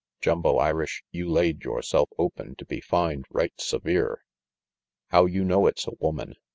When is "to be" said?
2.55-2.81